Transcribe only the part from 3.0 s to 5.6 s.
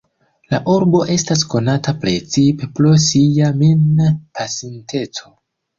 sia min-pasinteco.